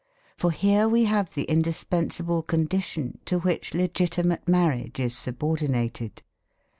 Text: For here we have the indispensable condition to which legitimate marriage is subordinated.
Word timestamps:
For 0.35 0.49
here 0.49 0.89
we 0.89 1.03
have 1.03 1.35
the 1.35 1.43
indispensable 1.43 2.41
condition 2.41 3.19
to 3.25 3.37
which 3.37 3.75
legitimate 3.75 4.47
marriage 4.47 4.99
is 4.99 5.15
subordinated. 5.15 6.23